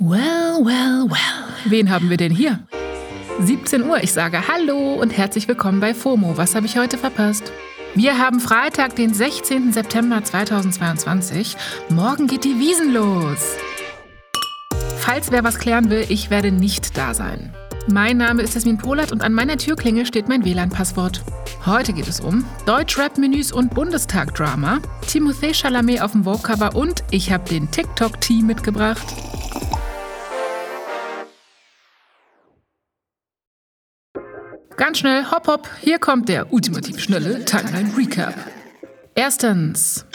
Well, 0.00 0.64
well, 0.64 1.10
well. 1.10 1.48
Wen 1.64 1.90
haben 1.90 2.08
wir 2.08 2.16
denn 2.16 2.30
hier? 2.30 2.60
17 3.40 3.82
Uhr, 3.82 4.00
ich 4.00 4.12
sage 4.12 4.46
Hallo 4.46 4.94
und 4.94 5.10
herzlich 5.10 5.48
willkommen 5.48 5.80
bei 5.80 5.92
FOMO. 5.92 6.36
Was 6.36 6.54
habe 6.54 6.66
ich 6.66 6.78
heute 6.78 6.96
verpasst? 6.96 7.52
Wir 7.96 8.16
haben 8.16 8.38
Freitag, 8.38 8.94
den 8.94 9.12
16. 9.12 9.72
September 9.72 10.22
2022. 10.22 11.56
Morgen 11.88 12.28
geht 12.28 12.44
die 12.44 12.60
Wiesen 12.60 12.92
los. 12.92 13.56
Falls 14.98 15.32
wer 15.32 15.42
was 15.42 15.58
klären 15.58 15.90
will, 15.90 16.06
ich 16.08 16.30
werde 16.30 16.52
nicht 16.52 16.96
da 16.96 17.12
sein. 17.12 17.52
Mein 17.88 18.18
Name 18.18 18.42
ist 18.42 18.54
Jasmin 18.54 18.78
Polat 18.78 19.10
und 19.10 19.24
an 19.24 19.32
meiner 19.32 19.56
Türklingel 19.56 20.06
steht 20.06 20.28
mein 20.28 20.44
WLAN-Passwort. 20.44 21.24
Heute 21.66 21.92
geht 21.92 22.06
es 22.06 22.20
um 22.20 22.44
Deutschrap-Menüs 22.66 23.50
und 23.50 23.74
Bundestag-Drama, 23.74 24.78
Timothée 25.08 25.54
Chalamet 25.54 26.02
auf 26.02 26.12
dem 26.12 26.22
Vogue-Cover 26.22 26.76
und 26.76 27.02
ich 27.10 27.32
habe 27.32 27.48
den 27.48 27.68
TikTok-Tee 27.68 28.42
mitgebracht. 28.42 29.27
Ganz 34.88 35.00
schnell, 35.00 35.30
hopp 35.30 35.46
hopp, 35.48 35.68
hier 35.82 35.98
kommt 35.98 36.30
der 36.30 36.50
ultimativ 36.50 36.98
schnelle 36.98 37.44
Timeline 37.44 37.94
Recap. 37.94 38.32
Erstens. 39.14 40.06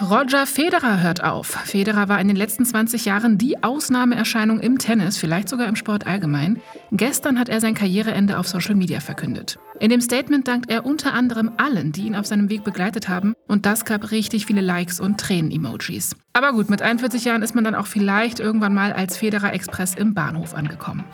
Roger 0.00 0.46
Federer 0.46 1.02
hört 1.02 1.22
auf. 1.22 1.48
Federer 1.48 2.08
war 2.08 2.18
in 2.18 2.26
den 2.26 2.36
letzten 2.38 2.64
20 2.64 3.04
Jahren 3.04 3.36
die 3.36 3.62
Ausnahmeerscheinung 3.62 4.58
im 4.60 4.78
Tennis, 4.78 5.18
vielleicht 5.18 5.50
sogar 5.50 5.68
im 5.68 5.76
Sport 5.76 6.06
allgemein. 6.06 6.62
Gestern 6.92 7.38
hat 7.38 7.50
er 7.50 7.60
sein 7.60 7.74
Karriereende 7.74 8.38
auf 8.38 8.48
Social 8.48 8.74
Media 8.74 9.00
verkündet. 9.00 9.58
In 9.80 9.90
dem 9.90 10.00
Statement 10.00 10.48
dankt 10.48 10.70
er 10.70 10.86
unter 10.86 11.12
anderem 11.12 11.52
allen, 11.58 11.92
die 11.92 12.06
ihn 12.06 12.16
auf 12.16 12.24
seinem 12.24 12.48
Weg 12.48 12.64
begleitet 12.64 13.10
haben. 13.10 13.34
Und 13.46 13.66
das 13.66 13.84
gab 13.84 14.12
richtig 14.12 14.46
viele 14.46 14.62
Likes 14.62 14.98
und 14.98 15.20
Tränen-Emojis. 15.20 16.16
Aber 16.32 16.52
gut, 16.52 16.70
mit 16.70 16.80
41 16.80 17.22
Jahren 17.26 17.42
ist 17.42 17.54
man 17.54 17.64
dann 17.64 17.74
auch 17.74 17.86
vielleicht 17.86 18.40
irgendwann 18.40 18.72
mal 18.72 18.94
als 18.94 19.18
Federer 19.18 19.52
Express 19.52 19.94
im 19.94 20.14
Bahnhof 20.14 20.54
angekommen. 20.54 21.04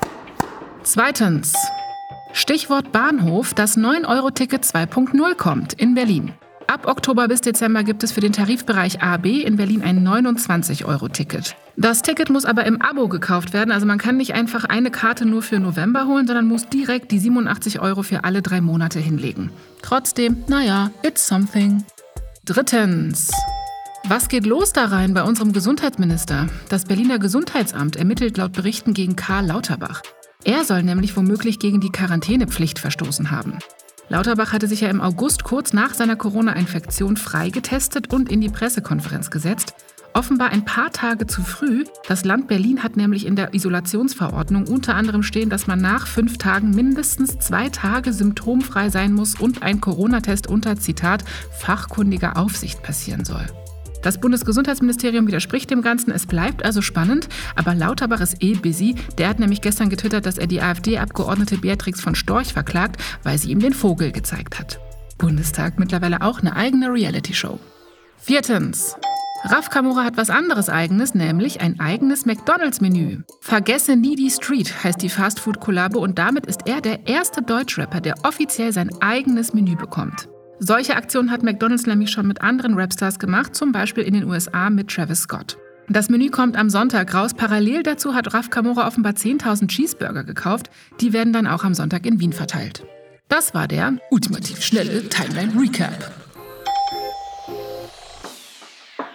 Zweitens. 0.85 1.53
Stichwort 2.33 2.93
Bahnhof, 2.93 3.53
das 3.53 3.77
9-Euro-Ticket 3.77 4.65
2.0 4.65 5.35
kommt 5.35 5.75
in 5.75 5.95
Berlin. 5.95 6.33
Ab 6.67 6.87
Oktober 6.87 7.29
bis 7.29 7.43
Dezember 7.43 7.85
gibt 7.85 8.03
es 8.03 8.13
für 8.13 8.23
den 8.23 8.33
Tarifbereich 8.33 9.03
AB 9.03 9.27
in 9.27 9.57
Berlin 9.57 9.83
ein 9.83 10.07
29-Euro-Ticket. 10.07 11.55
Das 11.77 12.01
Ticket 12.01 12.31
muss 12.31 12.47
aber 12.47 12.65
im 12.65 12.81
Abo 12.81 13.09
gekauft 13.09 13.53
werden, 13.53 13.71
also 13.71 13.85
man 13.85 13.99
kann 13.99 14.17
nicht 14.17 14.33
einfach 14.33 14.65
eine 14.65 14.91
Karte 14.91 15.27
nur 15.27 15.43
für 15.43 15.61
November 15.61 16.07
holen, 16.07 16.27
sondern 16.27 16.47
muss 16.47 16.69
direkt 16.69 17.11
die 17.11 17.19
87 17.19 17.81
Euro 17.81 18.03
für 18.03 18.25
alle 18.25 18.41
drei 18.41 18.63
Monate 18.63 18.99
hinlegen. 18.99 19.51
Trotzdem, 19.83 20.45
naja, 20.49 20.91
it's 21.03 21.27
something. 21.27 21.85
Drittens. 22.47 23.31
Was 24.05 24.29
geht 24.29 24.47
los 24.47 24.73
da 24.73 24.87
rein 24.87 25.13
bei 25.13 25.23
unserem 25.23 25.53
Gesundheitsminister? 25.53 26.49
Das 26.71 26.87
Berliner 26.87 27.19
Gesundheitsamt 27.19 27.97
ermittelt 27.97 28.39
laut 28.39 28.53
Berichten 28.53 28.95
gegen 28.95 29.17
Karl 29.17 29.47
Lauterbach. 29.47 30.03
Er 30.45 30.65
soll 30.65 30.83
nämlich 30.83 31.17
womöglich 31.17 31.59
gegen 31.59 31.81
die 31.81 31.91
Quarantänepflicht 31.91 32.79
verstoßen 32.79 33.31
haben. 33.31 33.59
Lauterbach 34.09 34.53
hatte 34.53 34.67
sich 34.67 34.81
ja 34.81 34.89
im 34.89 35.01
August 35.01 35.45
kurz 35.45 35.73
nach 35.73 35.95
seiner 35.95 36.17
Corona-Infektion 36.17 37.17
freigetestet 37.17 38.13
und 38.13 38.31
in 38.31 38.41
die 38.41 38.49
Pressekonferenz 38.49 39.31
gesetzt. 39.31 39.75
Offenbar 40.15 40.51
ein 40.51 40.65
paar 40.65 40.91
Tage 40.91 41.27
zu 41.27 41.43
früh. 41.43 41.85
Das 42.07 42.25
Land 42.25 42.49
Berlin 42.49 42.83
hat 42.83 42.97
nämlich 42.97 43.25
in 43.25 43.37
der 43.37 43.55
Isolationsverordnung 43.55 44.67
unter 44.67 44.95
anderem 44.95 45.23
stehen, 45.23 45.49
dass 45.49 45.67
man 45.67 45.81
nach 45.81 46.07
fünf 46.07 46.37
Tagen 46.37 46.71
mindestens 46.71 47.39
zwei 47.39 47.71
Tage 47.71 48.13
symptomfrei 48.13 48.91
sein 48.91 49.15
muss 49.15 49.41
und 49.41 49.63
ein 49.63 49.81
Corona-Test 49.81 50.49
unter 50.49 50.77
Zitat 50.77 51.25
fachkundiger 51.51 52.37
Aufsicht 52.37 52.83
passieren 52.83 53.25
soll. 53.25 53.47
Das 54.03 54.19
Bundesgesundheitsministerium 54.21 55.27
widerspricht 55.27 55.71
dem 55.71 55.81
Ganzen. 55.81 56.11
Es 56.11 56.27
bleibt 56.27 56.65
also 56.65 56.83
spannend. 56.83 57.29
Aber 57.57 57.75
Lauterbach 57.75 58.21
ist 58.21 58.43
eh 58.43 58.55
busy. 58.55 58.97
Der 59.17 59.29
hat 59.29 59.39
nämlich 59.39 59.61
gestern 59.61 59.89
getwittert, 59.89 60.27
dass 60.27 60.39
er 60.39 60.49
die 60.49 60.61
AfD-Abgeordnete 60.61 61.59
Beatrix 61.59 62.01
von 62.01 62.15
Storch 62.15 62.53
verklagt, 62.53 63.01
weil 63.23 63.39
sie 63.39 63.51
ihm 63.51 63.61
den 63.61 63.73
Vogel 63.73 64.13
gezeigt 64.13 64.59
hat. 64.59 64.81
Bundestag 65.19 65.79
mittlerweile 65.79 66.23
auch 66.23 66.41
eine 66.41 66.57
eigene 66.57 66.93
Reality-Show. 66.93 67.59
Viertens. 68.19 68.97
Raf 69.45 69.71
Kamura 69.71 70.05
hat 70.05 70.17
was 70.17 70.31
anderes 70.31 70.69
eigenes, 70.69 71.15
nämlich 71.15 71.61
ein 71.61 71.81
eigenes 71.81 72.27
McDonalds-Menü. 72.27 73.23
Vergesse 73.41 73.97
nie 73.97 74.15
die 74.15 74.31
Street 74.31 74.85
heißt 74.85 75.03
die 75.03 75.09
Fastfood-Kollabo 75.09 75.99
und 75.99 76.19
damit 76.19 76.47
ist 76.47 76.67
er 76.67 76.81
der 76.81 77.09
erste 77.09 77.43
Deutschrapper, 77.43 78.01
der 78.01 78.15
offiziell 78.23 78.73
sein 78.73 78.91
eigenes 79.01 79.53
Menü 79.53 79.75
bekommt. 79.75 80.29
Solche 80.65 80.95
Aktionen 80.95 81.33
hat 81.33 81.43
McDonald's 81.43 81.87
nämlich 81.87 82.13
schon 82.13 82.29
mit 82.29 82.41
anderen 82.41 82.79
Rapstars 82.79 83.19
gemacht, 83.19 83.57
zum 83.57 83.73
Beispiel 83.73 84.05
in 84.05 84.15
den 84.15 84.23
USA 84.23 84.71
mit 84.71 84.87
Travis 84.87 85.23
Scott. 85.23 85.59
Das 85.89 86.09
Menü 86.09 86.31
kommt 86.31 86.57
am 86.57 86.71
Sonntag 86.71 87.13
raus. 87.15 87.35
Parallel 87.35 87.83
dazu 87.83 88.15
hat 88.15 88.33
Raf 88.33 88.49
Kamora 88.49 88.87
offenbar 88.87 89.15
10.000 89.15 89.67
Cheeseburger 89.67 90.23
gekauft. 90.23 90.71
Die 91.01 91.13
werden 91.13 91.33
dann 91.33 91.49
auch 91.49 91.65
am 91.65 91.75
Sonntag 91.75 92.07
in 92.07 92.21
Wien 92.21 92.33
verteilt. 92.33 92.87
Das 93.27 93.55
war 93.55 93.67
der 93.67 93.99
ultimativ 94.13 94.63
schnelle 94.63 95.09
Timeline 95.09 95.53
Recap. 95.61 96.13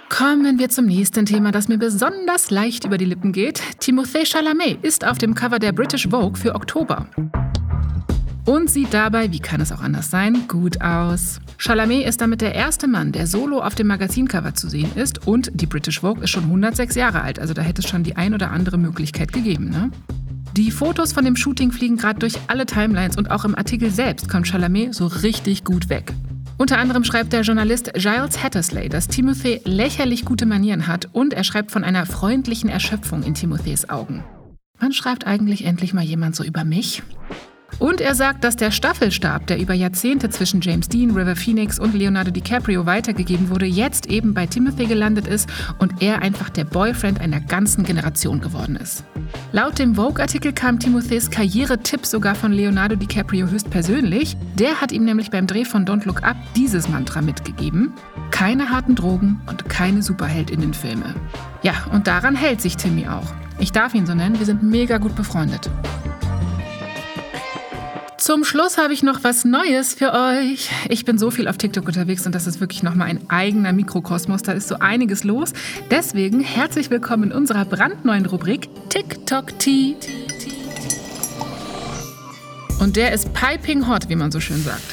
Kommen 0.10 0.60
wir 0.60 0.68
zum 0.68 0.86
nächsten 0.86 1.26
Thema, 1.26 1.54
das 1.54 1.70
mir 1.70 1.78
besonders 1.78 2.52
leicht 2.52 2.84
über 2.84 2.98
die 2.98 3.06
Lippen 3.06 3.32
geht. 3.32 3.62
Timothée 3.80 4.30
Chalamet 4.30 4.84
ist 4.84 5.08
auf 5.08 5.18
dem 5.18 5.34
Cover 5.34 5.60
der 5.60 5.72
British 5.72 6.10
Vogue 6.10 6.36
für 6.36 6.56
Oktober 6.56 7.08
und 8.48 8.70
sieht 8.70 8.94
dabei, 8.94 9.32
wie 9.34 9.40
kann 9.40 9.60
es 9.60 9.74
auch 9.74 9.82
anders 9.82 10.10
sein, 10.10 10.48
gut 10.48 10.82
aus. 10.82 11.40
Chalamet 11.58 12.08
ist 12.08 12.22
damit 12.22 12.40
der 12.40 12.56
erste 12.56 12.88
Mann, 12.88 13.12
der 13.12 13.28
solo 13.28 13.60
auf 13.60 13.76
dem 13.76 13.88
Magazincover 13.88 14.56
zu 14.56 14.70
sehen 14.70 14.90
ist 14.96 15.28
und 15.28 15.52
die 15.54 15.66
British 15.66 16.00
Vogue 16.00 16.24
ist 16.24 16.30
schon 16.30 16.46
106 16.46 16.96
Jahre 16.96 17.22
alt, 17.22 17.40
also 17.40 17.54
da 17.54 17.62
hätte 17.62 17.82
es 17.82 17.90
schon 17.90 18.04
die 18.04 18.16
ein 18.16 18.34
oder 18.34 18.52
andere 18.52 18.78
Möglichkeit 18.78 19.34
gegeben, 19.34 19.70
ne? 19.70 19.92
Die 20.56 20.72
Fotos 20.72 21.12
von 21.12 21.26
dem 21.26 21.36
Shooting 21.36 21.72
fliegen 21.72 21.98
gerade 21.98 22.20
durch 22.20 22.36
alle 22.48 22.66
Timelines 22.66 23.18
und 23.18 23.30
auch 23.30 23.46
im 23.46 23.54
Artikel 23.54 23.92
selbst 23.92 24.30
kommt 24.30 24.48
Chalamet 24.48 24.96
so 24.96 25.06
richtig 25.06 25.64
gut 25.66 25.90
weg. 25.90 26.14
Unter 26.58 26.80
anderem 26.80 27.04
schreibt 27.04 27.34
der 27.34 27.42
Journalist 27.42 27.94
Giles 27.94 28.42
Hattersley, 28.42 28.90
dass 28.90 29.08
Timothy 29.08 29.62
lächerlich 29.66 30.26
gute 30.26 30.48
Manieren 30.48 30.88
hat 30.88 31.10
und 31.12 31.34
er 31.34 31.44
schreibt 31.44 31.70
von 31.70 31.84
einer 31.84 32.06
freundlichen 32.06 32.70
Erschöpfung 32.70 33.22
in 33.24 33.36
Timothys 33.36 33.90
Augen. 33.90 34.24
Wann 34.80 34.94
schreibt 34.94 35.28
eigentlich 35.28 35.66
endlich 35.66 35.94
mal 35.94 36.04
jemand 36.04 36.36
so 36.36 36.44
über 36.44 36.64
mich? 36.64 37.04
Und 37.80 38.02
er 38.02 38.16
sagt, 38.16 38.44
dass 38.44 38.56
der 38.56 38.72
Staffelstab, 38.72 39.46
der 39.48 39.60
über 39.60 39.74
Jahrzehnte 39.74 40.30
zwischen 40.30 40.62
James 40.62 40.90
Dean, 40.90 41.12
River 41.12 41.36
Phoenix 41.36 41.78
und 41.80 41.94
Leonardo 41.94 42.32
DiCaprio 42.32 42.86
weitergegeben 42.86 43.50
wurde, 43.50 43.66
jetzt 43.66 44.08
eben 44.08 44.34
bei 44.34 44.48
Timothy 44.48 44.86
gelandet 44.86 45.28
ist 45.28 45.48
und 45.78 46.02
er 46.02 46.22
einfach 46.22 46.50
der 46.50 46.64
Boyfriend 46.66 47.22
einer 47.22 47.40
ganzen 47.40 47.84
Generation 47.84 48.42
geworden 48.42 48.76
ist. 48.78 49.04
Laut 49.52 49.78
dem 49.78 49.96
Vogue-Artikel 49.96 50.54
kam 50.54 50.80
Timothys 50.80 51.30
Karrieretipp 51.30 52.06
sogar 52.06 52.34
von 52.34 52.52
Leonardo 52.52 52.96
DiCaprio 52.96 53.48
höchstpersönlich. 53.48 54.38
Der 54.56 54.82
hat 54.82 54.92
ihm 54.92 55.06
nämlich 55.06 55.30
beim 55.30 55.46
Dreh 55.46 55.66
von 55.66 55.86
Don't 55.86 56.06
Look 56.06 56.24
Up 56.24 56.38
dieses 56.56 56.90
Mantra 56.90 57.22
mitgegeben. 57.22 57.94
Keine 58.32 58.70
harten 58.70 58.96
Drogen 58.96 59.42
und 59.48 59.70
keine 59.70 60.02
Superheldinnenfilme. 60.02 61.14
Ja, 61.62 61.74
und 61.92 62.08
daran 62.08 62.36
hält 62.36 62.62
sich 62.62 62.76
Timmy 62.76 63.08
auch. 63.08 63.34
Ich 63.60 63.72
darf 63.72 63.94
ihn 63.94 64.06
so 64.06 64.14
nennen, 64.14 64.38
wir 64.38 64.46
sind 64.46 64.64
mega 64.64 64.98
gut 64.98 65.16
befreundet. 65.16 65.70
Zum 68.28 68.44
Schluss 68.44 68.78
habe 68.78 68.92
ich 68.92 69.04
noch 69.04 69.24
was 69.24 69.46
Neues 69.46 69.94
für 69.94 70.12
euch. 70.12 70.70
Ich 70.90 71.06
bin 71.06 71.18
so 71.18 71.32
viel 71.32 71.48
auf 71.48 71.58
TikTok 71.58 71.88
unterwegs 71.88 72.26
und 72.26 72.36
das 72.36 72.46
ist 72.46 72.60
wirklich 72.60 72.84
nochmal 72.84 73.08
ein 73.08 73.22
eigener 73.30 73.72
Mikrokosmos. 73.72 74.42
Da 74.42 74.52
ist 74.52 74.68
so 74.68 74.80
einiges 74.80 75.24
los. 75.24 75.54
Deswegen 75.92 76.42
herzlich 76.42 76.90
willkommen 76.90 77.24
in 77.24 77.32
unserer 77.32 77.64
brandneuen 77.64 78.26
Rubrik 78.26 78.68
TikTok 78.90 79.58
Tea. 79.60 79.96
Und 82.82 82.98
der 82.98 83.14
ist 83.14 83.34
piping 83.34 83.88
hot, 83.88 84.10
wie 84.10 84.18
man 84.18 84.30
so 84.30 84.42
schön 84.42 84.62
sagt. 84.62 84.84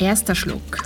Erster 0.00 0.34
Schluck. 0.34 0.78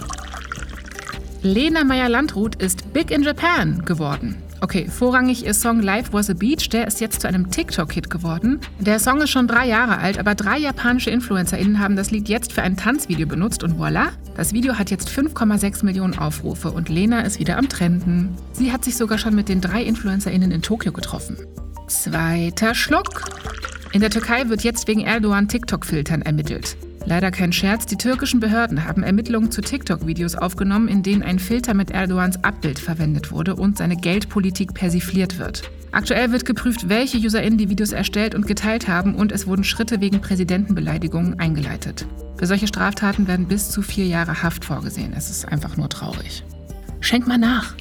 Lena 1.43 1.85
Meyer-Landrut 1.85 2.57
ist 2.57 2.93
Big 2.93 3.13
in 3.13 3.23
Japan 3.23 3.85
geworden. 3.85 4.43
Okay, 4.67 4.89
vorrangig 4.91 5.47
ihr 5.47 5.55
Song 5.55 5.81
Life 5.81 6.13
Was 6.13 6.29
a 6.29 6.33
Beach, 6.33 6.69
der 6.71 6.89
ist 6.89 7.01
jetzt 7.01 7.21
zu 7.21 7.29
einem 7.29 7.53
TikTok-Hit 7.53 8.11
geworden. 8.11 8.59
Der 8.81 8.99
Song 8.99 9.21
ist 9.21 9.31
schon 9.31 9.47
drei 9.47 9.69
Jahre 9.69 9.99
alt, 9.99 10.19
aber 10.19 10.35
drei 10.35 10.59
japanische 10.59 11.09
InfluencerInnen 11.11 11.79
haben 11.79 11.95
das 11.95 12.11
Lied 12.11 12.29
jetzt 12.29 12.53
für 12.53 12.63
ein 12.63 12.77
Tanzvideo 12.77 13.29
benutzt 13.29 13.63
und 13.63 13.79
voilà, 13.79 14.09
das 14.37 14.53
Video 14.53 14.77
hat 14.77 14.91
jetzt 14.91 15.09
5,6 15.09 15.85
Millionen 15.85 16.19
Aufrufe 16.19 16.73
und 16.73 16.89
Lena 16.89 17.21
ist 17.21 17.39
wieder 17.39 17.59
am 17.59 17.69
Trenden. 17.69 18.35
Sie 18.55 18.73
hat 18.73 18.83
sich 18.83 18.97
sogar 18.97 19.19
schon 19.19 19.37
mit 19.37 19.49
den 19.49 19.61
drei 19.61 19.85
InfluencerInnen 19.85 20.51
in 20.51 20.63
Tokio 20.63 20.91
getroffen. 20.91 21.37
Zweiter 21.87 22.75
Schluck. 22.75 23.23
In 23.93 24.01
der 24.01 24.11
Türkei 24.11 24.49
wird 24.49 24.65
jetzt 24.65 24.89
wegen 24.89 25.03
Erdogan 25.03 25.47
TikTok-Filtern 25.47 26.23
ermittelt. 26.23 26.77
Leider 27.09 27.31
kein 27.31 27.53
Scherz, 27.53 27.87
die 27.87 27.97
türkischen 27.97 28.41
Behörden 28.41 28.85
haben 28.85 29.05
Ermittlungen 29.05 29.53
zu 29.53 29.61
TikTok-Videos 29.61 30.35
aufgenommen, 30.35 30.89
in 30.89 31.05
denen 31.05 31.23
ein 31.23 31.39
Filter 31.39 31.73
mit 31.73 31.93
Erdogans 31.93 32.43
Abbild 32.43 32.81
verwendet 32.81 33.31
wurde 33.31 33.55
und 33.55 33.79
seine 33.79 33.97
Geldpolitik 33.97 34.75
persifliert 34.75 35.39
wird. 35.39 35.71
Aktuell 35.93 36.33
wird 36.33 36.45
geprüft, 36.45 36.89
welche 36.89 37.19
UserInnen 37.19 37.59
die 37.59 37.69
Videos 37.69 37.93
erstellt 37.93 38.35
und 38.35 38.49
geteilt 38.49 38.89
haben 38.89 39.15
und 39.15 39.31
es 39.31 39.47
wurden 39.47 39.63
Schritte 39.63 40.01
wegen 40.01 40.21
Präsidentenbeleidigungen 40.21 41.39
eingeleitet. 41.39 42.07
Für 42.37 42.47
solche 42.47 42.67
Straftaten 42.67 43.29
werden 43.29 43.47
bis 43.47 43.71
zu 43.71 43.83
vier 43.83 44.07
Jahre 44.07 44.43
Haft 44.43 44.65
vorgesehen. 44.65 45.15
Es 45.17 45.31
ist 45.31 45.47
einfach 45.47 45.77
nur 45.77 45.89
traurig. 45.89 46.43
Schenk 47.01 47.29
mal 47.29 47.39
nach. 47.39 47.75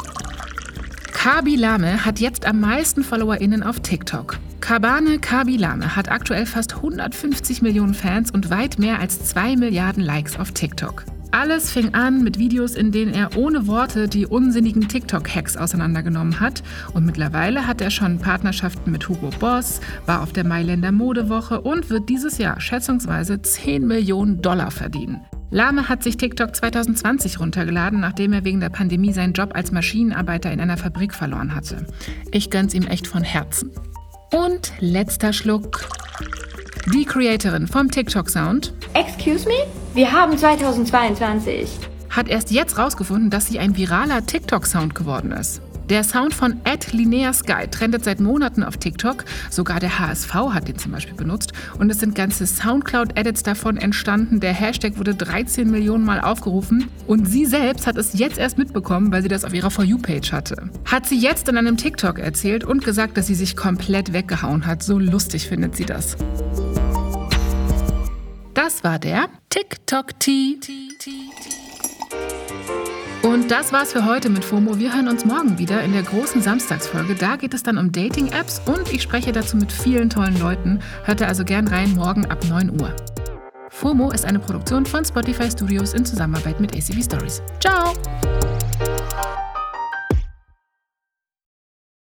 Kabi 1.11 1.55
Lame 1.55 2.05
hat 2.05 2.19
jetzt 2.19 2.45
am 2.45 2.59
meisten 2.59 3.03
FollowerInnen 3.03 3.63
auf 3.63 3.79
TikTok. 3.79 4.37
Kabane 4.65 5.19
Kabi 5.19 5.57
Lame 5.57 5.95
hat 5.95 6.09
aktuell 6.09 6.47
fast 6.47 6.77
150 6.77 7.61
Millionen 7.61 7.93
Fans 7.93 8.31
und 8.31 8.49
weit 8.49 8.79
mehr 8.79 8.99
als 8.99 9.23
2 9.23 9.57
Milliarden 9.57 10.01
Likes 10.01 10.39
auf 10.39 10.53
TikTok. 10.53 11.05
Alles 11.29 11.69
fing 11.69 11.93
an 11.93 12.23
mit 12.23 12.39
Videos, 12.39 12.73
in 12.73 12.91
denen 12.91 13.13
er 13.13 13.37
ohne 13.37 13.67
Worte 13.67 14.07
die 14.07 14.25
unsinnigen 14.25 14.87
TikTok-Hacks 14.87 15.55
auseinandergenommen 15.55 16.39
hat. 16.39 16.63
Und 16.95 17.05
mittlerweile 17.05 17.67
hat 17.67 17.79
er 17.79 17.91
schon 17.91 18.17
Partnerschaften 18.17 18.89
mit 18.89 19.07
Hugo 19.07 19.29
Boss, 19.39 19.81
war 20.07 20.23
auf 20.23 20.33
der 20.33 20.45
Mailänder 20.45 20.91
Modewoche 20.91 21.61
und 21.61 21.91
wird 21.91 22.09
dieses 22.09 22.39
Jahr 22.39 22.59
schätzungsweise 22.59 23.39
10 23.39 23.85
Millionen 23.85 24.41
Dollar 24.41 24.71
verdienen. 24.71 25.21
Lame 25.51 25.89
hat 25.89 26.01
sich 26.01 26.17
TikTok 26.17 26.55
2020 26.55 27.39
runtergeladen, 27.39 27.99
nachdem 27.99 28.33
er 28.33 28.43
wegen 28.43 28.61
der 28.61 28.69
Pandemie 28.69 29.13
seinen 29.13 29.33
Job 29.33 29.51
als 29.53 29.71
Maschinenarbeiter 29.71 30.51
in 30.51 30.59
einer 30.59 30.77
Fabrik 30.77 31.13
verloren 31.13 31.53
hatte. 31.53 31.85
Ich 32.31 32.49
gönn's 32.49 32.73
ihm 32.73 32.87
echt 32.87 33.05
von 33.05 33.21
Herzen. 33.21 33.69
Und 34.35 34.73
letzter 34.81 35.31
Schluck. 35.31 35.87
Die 36.93 37.05
Creatorin 37.05 37.67
vom 37.67 37.89
TikTok-Sound. 37.89 38.73
Excuse 38.93 39.47
me? 39.47 39.55
Wir 39.93 40.11
haben 40.11 40.37
2022. 40.37 41.69
Hat 42.09 42.27
erst 42.27 42.51
jetzt 42.51 42.77
rausgefunden, 42.77 43.29
dass 43.29 43.47
sie 43.47 43.59
ein 43.59 43.77
viraler 43.77 44.25
TikTok-Sound 44.25 44.93
geworden 44.93 45.31
ist. 45.31 45.61
Der 45.89 46.03
Sound 46.03 46.33
von 46.33 46.59
Ed 46.63 46.93
Linnea 46.93 47.31
Sky 47.31 47.67
trendet 47.69 48.03
seit 48.03 48.19
Monaten 48.19 48.63
auf 48.63 48.77
TikTok. 48.77 49.23
Sogar 49.51 49.79
der 49.79 49.99
HSV 49.99 50.33
hat 50.33 50.67
den 50.67 50.79
zum 50.79 50.91
Beispiel 50.91 51.15
benutzt. 51.15 51.53
Und 51.77 51.91
es 51.91 51.99
sind 51.99 52.15
ganze 52.15 52.47
Soundcloud-Edits 52.47 53.43
davon 53.43 53.77
entstanden. 53.77 54.39
Der 54.39 54.53
Hashtag 54.53 54.97
wurde 54.97 55.13
13 55.13 55.69
Millionen 55.69 56.03
Mal 56.03 56.21
aufgerufen. 56.21 56.87
Und 57.05 57.27
sie 57.27 57.45
selbst 57.45 57.85
hat 57.85 57.97
es 57.97 58.17
jetzt 58.17 58.39
erst 58.39 58.57
mitbekommen, 58.57 59.11
weil 59.11 59.21
sie 59.21 59.27
das 59.27 59.45
auf 59.45 59.53
ihrer 59.53 59.69
For 59.69 59.83
You-Page 59.85 60.31
hatte. 60.31 60.69
Hat 60.85 61.05
sie 61.05 61.19
jetzt 61.19 61.49
in 61.49 61.57
einem 61.57 61.77
TikTok 61.77 62.17
erzählt 62.17 62.63
und 62.63 62.83
gesagt, 62.83 63.15
dass 63.15 63.27
sie 63.27 63.35
sich 63.35 63.55
komplett 63.55 64.11
weggehauen 64.11 64.65
hat. 64.65 64.81
So 64.81 64.97
lustig 64.97 65.47
findet 65.47 65.75
sie 65.75 65.85
das. 65.85 66.17
Das 68.55 68.83
war 68.83 68.97
der 68.97 69.27
TikTok-Tee. 69.49 70.59
Und 73.35 73.51
das 73.51 73.73
war's 73.73 73.91
für 73.91 74.05
heute 74.05 74.29
mit 74.29 74.45
FOMO. 74.45 74.79
Wir 74.79 74.95
hören 74.95 75.09
uns 75.09 75.25
morgen 75.25 75.57
wieder 75.57 75.83
in 75.83 75.91
der 75.91 76.03
großen 76.03 76.41
Samstagsfolge. 76.41 77.15
Da 77.15 77.35
geht 77.35 77.53
es 77.53 77.63
dann 77.63 77.77
um 77.77 77.91
Dating-Apps 77.91 78.61
und 78.65 78.93
ich 78.93 79.01
spreche 79.01 79.33
dazu 79.33 79.57
mit 79.57 79.73
vielen 79.73 80.09
tollen 80.09 80.39
Leuten. 80.39 80.79
Hört 81.03 81.19
da 81.19 81.25
also 81.25 81.43
gern 81.43 81.67
rein 81.67 81.93
morgen 81.95 82.25
ab 82.27 82.45
9 82.47 82.79
Uhr. 82.79 82.95
FOMO 83.71 84.11
ist 84.11 84.23
eine 84.23 84.39
Produktion 84.39 84.85
von 84.85 85.03
Spotify 85.03 85.51
Studios 85.51 85.93
in 85.95 86.05
Zusammenarbeit 86.05 86.61
mit 86.61 86.73
ACB 86.77 87.03
Stories. 87.03 87.41
Ciao! 87.59 87.91